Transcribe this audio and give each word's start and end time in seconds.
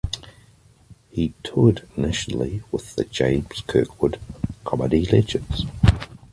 He 1.11 1.35
toured 1.43 1.87
nationally 1.95 2.63
with 2.71 2.95
the 2.95 3.03
James 3.05 3.61
Kirkwood 3.67 4.19
comedy 4.65 5.05
Legends! 5.05 5.67